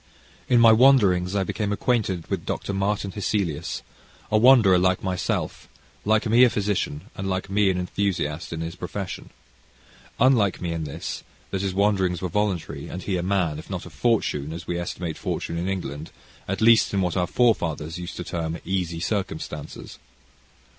[0.49, 2.73] In my wanderings I became acquainted with Dr.
[2.73, 3.83] Martin Hesselius,
[4.31, 5.69] a wanderer like myself,
[6.05, 9.29] like me a physician, and like me an enthusiast in his profession.
[10.19, 13.85] Unlike me in this, that his wanderings were voluntary, and he a man, if not
[13.85, 16.09] of fortune, as we estimate fortune in England,
[16.47, 19.99] at least in what our forefathers used to term "easy circumstances."